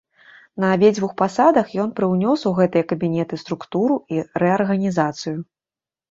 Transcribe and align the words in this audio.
На 0.61 0.67
абедзвюх 0.75 1.11
пасадах 1.21 1.67
ён 1.83 1.89
прыўнёс 1.99 2.45
у 2.51 2.53
гэтыя 2.59 2.83
кабінеты 2.93 3.39
структуру 3.43 3.99
і 4.15 4.23
рэарганізацыю. 4.45 5.35